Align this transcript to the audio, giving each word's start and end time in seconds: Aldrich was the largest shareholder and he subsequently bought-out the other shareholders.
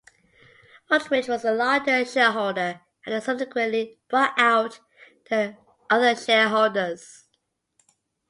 Aldrich 0.91 1.27
was 1.27 1.43
the 1.43 1.51
largest 1.51 2.15
shareholder 2.15 2.81
and 3.05 3.13
he 3.13 3.21
subsequently 3.21 3.99
bought-out 4.09 4.79
the 5.29 5.55
other 5.91 6.15
shareholders. 6.15 7.25